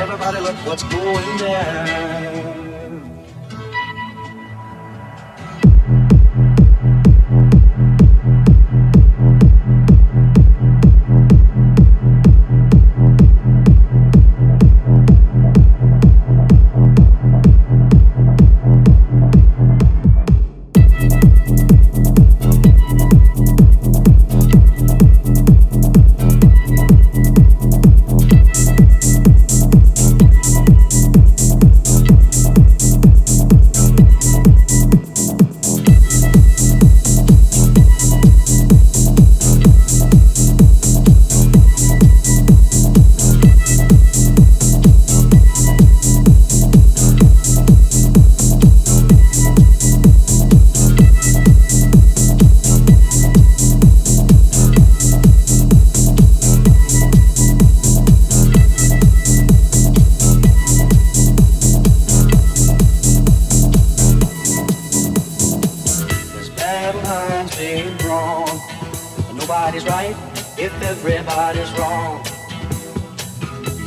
[0.00, 2.79] Everybody look what's going down.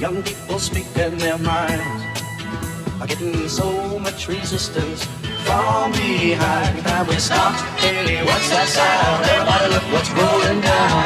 [0.04, 2.04] Young people speaking their minds
[3.00, 5.06] are getting so much resistance
[5.46, 6.84] from behind.
[6.84, 7.56] Time we stop.
[7.80, 9.24] Hey, what's that sound?
[9.32, 11.04] Everybody look what's rolling down.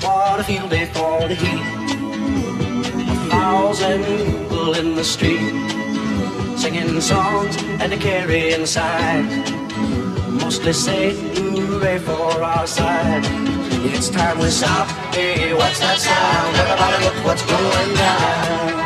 [0.00, 1.64] What a field day for the heat.
[3.12, 5.52] A thousand people in the street
[6.56, 9.57] singing songs and a carrying signs.
[10.40, 13.24] Mostly say hooray for our side.
[13.94, 14.88] It's time we stop.
[15.14, 16.56] Hey, what's that sound?
[16.56, 18.77] Everybody look what's going down.